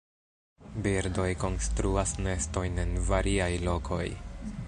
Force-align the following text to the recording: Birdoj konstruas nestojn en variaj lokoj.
Birdoj 0.85 1.27
konstruas 1.43 2.15
nestojn 2.29 2.81
en 2.87 2.97
variaj 3.13 3.53
lokoj. 3.69 4.03